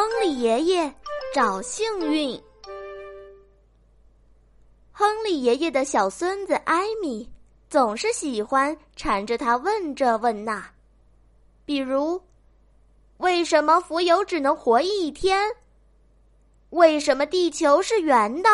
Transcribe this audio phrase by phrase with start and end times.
[0.00, 0.90] 亨利爷爷
[1.34, 2.42] 找幸运。
[4.90, 7.30] 亨利爷爷的小孙子艾米
[7.68, 10.64] 总是喜欢缠着他问这问那，
[11.66, 12.18] 比如：
[13.18, 15.54] 为什么蜉蝣只能活一天？
[16.70, 18.48] 为什么地球是圆的？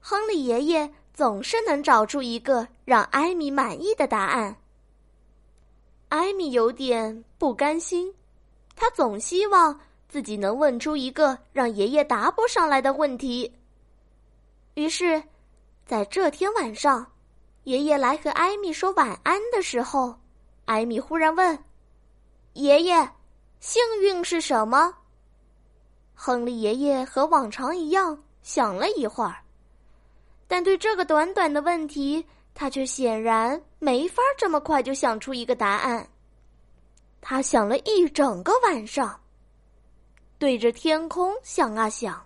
[0.00, 4.56] 亨利爷爷总是能找出一个让艾米满意的答案。
[6.08, 8.14] 艾米有点不甘心，
[8.74, 13.52] 他总希望自己能问出一个让爷爷答不上来的问题。
[14.74, 15.22] 于是，
[15.86, 17.06] 在这天晚上，
[17.64, 20.18] 爷爷来和艾米说晚安的时候，
[20.64, 21.58] 艾米忽然问
[22.54, 23.10] ：“爷爷，
[23.60, 24.94] 幸运是什么？”
[26.14, 29.36] 亨利爷爷和往常一样想了一会儿，
[30.46, 32.24] 但对这个短短的问题。
[32.54, 36.08] 他却显然没法这么快就想出一个答案。
[37.20, 39.20] 他想了一整个晚上，
[40.38, 42.24] 对着天空想啊想，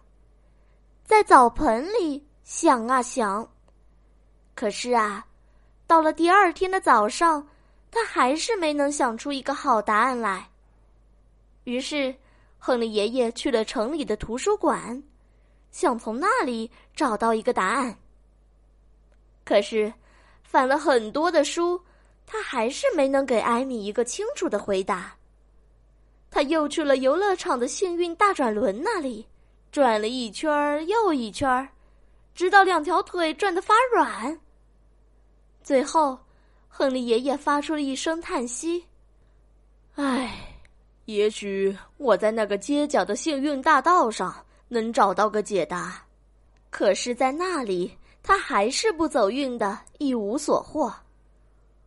[1.05, 3.49] 在澡盆里想啊想。
[4.55, 5.27] 可是啊，
[5.87, 7.49] 到了第二天的早上，
[7.91, 10.49] 他还是没能想出一个好答案来。
[11.65, 12.15] 于是，
[12.59, 15.03] 亨利爷爷去了城里的图书馆，
[15.71, 17.99] 想从那里找到一个答案。
[19.45, 19.93] 可是。
[20.45, 21.83] 翻了很多的书，
[22.27, 25.17] 他还是没能给艾米一个清楚的回答。
[26.33, 29.25] 他又去了游乐场的幸运大转轮那里，
[29.71, 31.69] 转了一圈儿又一圈儿，
[32.35, 34.41] 直到两条腿转得发软。
[35.63, 36.19] 最后，
[36.69, 38.83] 亨利爷爷发出了一声叹息
[39.97, 40.57] ：“唉，
[41.05, 44.35] 也许我在那个街角的幸运大道上
[44.69, 46.03] 能找到个解答，
[46.71, 50.95] 可是，在那里。”他还是不走运的，一无所获。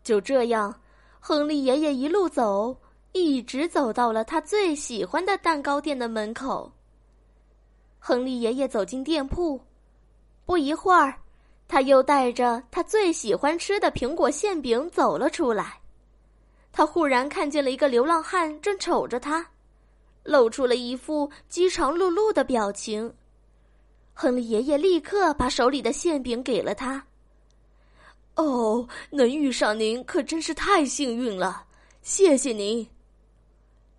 [0.04, 0.82] 就这样，
[1.22, 2.76] 亨利爷爷一路走，
[3.18, 6.70] 一直走到了他最喜欢的蛋糕店的门口。
[7.98, 9.58] 亨利爷爷走进店铺，
[10.46, 11.18] 不一会儿，
[11.66, 15.80] 他又带着他最喜欢吃的苹果馅饼走了出来。
[16.74, 19.50] 他忽然看见了一个流浪汉正瞅着他，
[20.24, 23.14] 露出了一副饥肠辘辘的表情。
[24.14, 27.02] 亨利爷爷立刻把手里的馅饼给了他。
[28.36, 31.66] 哦，能遇上您可真是太幸运了，
[32.02, 32.86] 谢谢您。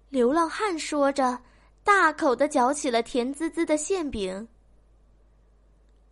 [0.08, 1.40] 流浪汉说着，
[1.82, 4.46] 大口的嚼起了甜滋滋的馅饼。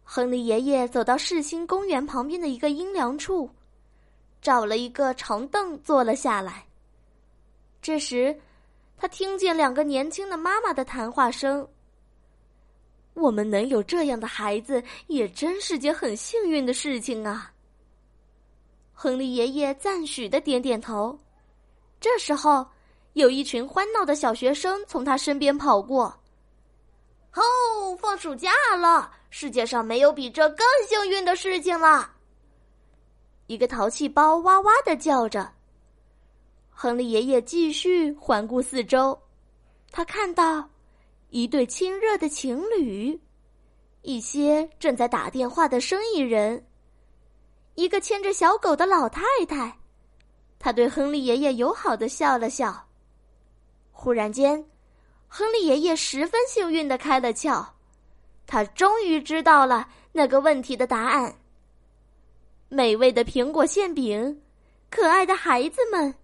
[0.03, 3.49] 亨利爷爷走到世新公园旁边的一个阴凉处，
[4.43, 6.66] 找了一个长凳坐了下来。
[7.81, 8.38] 这时，
[8.97, 11.66] 他听见两个年轻的妈妈的谈话声。
[13.15, 17.53] 我们能有这样的孩子，也真是件很幸运的事情啊。
[18.93, 21.19] 亨利爷爷赞许的点点头。
[22.00, 22.66] 这时候，
[23.14, 26.04] 有一群欢闹的小学生从他身边跑过。
[27.34, 29.10] 哦，放暑假了！
[29.30, 32.12] 世界上没有比这更幸运的事情了。
[33.47, 35.52] 一个淘气包哇哇的叫着。
[36.70, 39.19] 亨利爷爷继续环顾四周，
[39.91, 40.69] 他看到。
[41.31, 43.20] 一对亲热的情侣，
[44.02, 46.64] 一些正在打电话的生意人，
[47.75, 49.76] 一个牵着小狗的老太太，
[50.60, 52.86] 他对亨利爷爷友好的笑了笑。
[53.97, 54.62] 忽然间，
[55.28, 57.65] 亨利爷爷十分幸运的开了窍，
[58.47, 61.34] 他终于知道了那个问题的答案。
[62.69, 64.43] 美味的苹果馅饼，
[64.91, 66.15] 可爱的孩子们，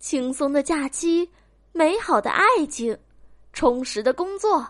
[0.00, 1.30] 轻松的假期，
[1.72, 2.98] 美好的爱情。
[3.52, 4.66] 充实的工作，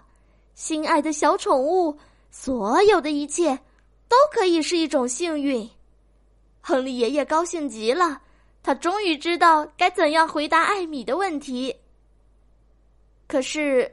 [0.55, 1.99] 心爱的小宠物，
[2.31, 3.59] 所有的一切，
[4.07, 5.69] 都可以是一种幸运。
[6.61, 8.21] 亨利爷爷高兴极了，
[8.63, 11.75] 他终于知道该怎样回答艾米的问题。
[13.27, 13.91] 可是，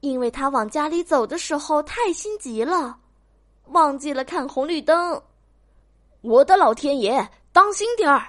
[0.00, 2.98] 因为他往家里走的时候太心急了，
[3.66, 5.20] 忘记了看红绿灯。
[6.20, 8.28] 我的老天爷，当心点儿！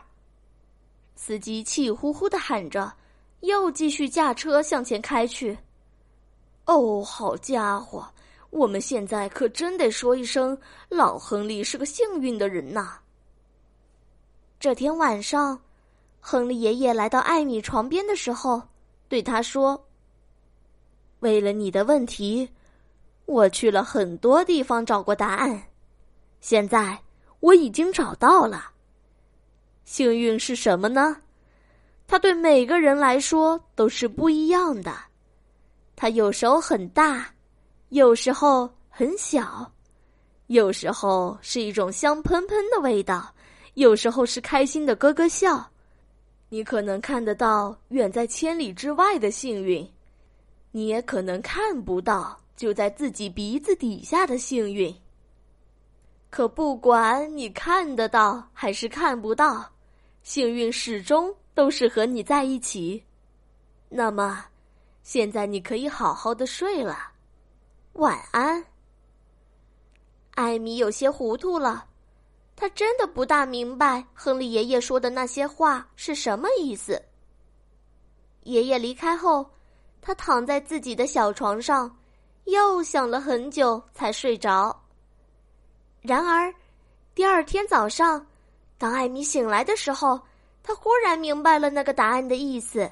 [1.15, 2.91] 司机气呼呼的喊着，
[3.41, 5.57] 又继续驾车向前开去。
[6.65, 8.07] 哦，好家伙！
[8.49, 10.57] 我们现在可真得说一声，
[10.87, 12.99] 老亨利是个幸运的人呐。
[14.59, 15.59] 这天晚上，
[16.19, 18.61] 亨利爷爷来到艾米床边的时候，
[19.09, 19.83] 对他说
[21.23, 22.49] ：“为了你的问题，
[23.25, 25.63] 我去了很多地方找过答案，
[26.41, 26.99] 现在
[27.39, 28.71] 我已经找到了。
[29.85, 31.15] 幸运是什么呢？
[32.05, 34.93] 它对每个人来说都是不一样的。”
[35.95, 37.33] 它有时候很大，
[37.89, 39.71] 有时候很小，
[40.47, 43.33] 有时候是一种香喷喷的味道，
[43.75, 45.65] 有时候是开心的咯咯笑。
[46.49, 49.89] 你可能看得到远在千里之外的幸运，
[50.75, 54.93] 你也可能看不到就在自己鼻子底下的幸运。
[56.31, 59.71] 可不管你看得到还是看不到，
[60.23, 63.03] 幸运始终都是和你在一起。
[63.87, 64.43] 那么，
[65.03, 66.97] 现在你可以好好的睡了，
[67.93, 68.65] 晚安。
[70.31, 71.85] 艾米有些糊涂了，
[72.55, 76.99] 他真的不大明白亨利爷爷说的那些话是什么意思。
[78.41, 79.47] 爷爷离开后，
[80.05, 81.97] 他躺在自己的小床上，
[82.43, 84.77] 又想了很久才睡着。
[86.01, 86.53] 然而，
[87.15, 88.27] 第二天早上，
[88.77, 90.19] 当艾米醒来的时候，
[90.61, 92.91] 他忽然明白了那个答案的意思。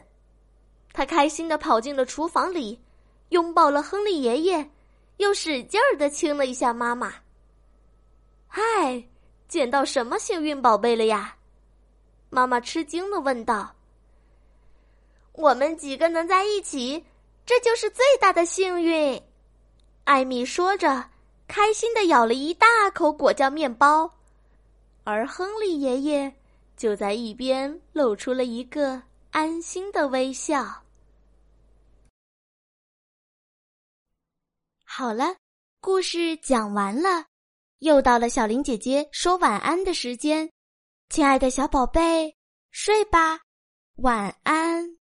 [0.93, 2.79] 他开心的跑进了厨房里，
[3.29, 4.71] 拥抱了亨利爷爷，
[5.17, 7.13] 又使劲儿的亲了一下妈妈。
[8.47, 9.03] 嗨，
[9.49, 11.35] 捡到什么幸运宝贝了呀？
[12.29, 13.75] 妈妈吃惊的问道。
[15.33, 17.05] 我们几个能在一起，
[17.45, 19.21] 这就是最大的幸运。
[20.03, 21.09] 艾米说着，
[21.47, 24.11] 开心的咬了一大口果酱面包，
[25.03, 26.33] 而亨利爷爷
[26.75, 29.03] 就在一边露出了一个。
[29.31, 30.83] 安心的微笑。
[34.83, 35.37] 好了，
[35.79, 37.27] 故事讲完了，
[37.79, 40.51] 又到了小林姐姐说晚安的时间。
[41.07, 42.35] 亲爱的小宝贝，
[42.71, 43.39] 睡吧，
[43.95, 45.00] 晚安。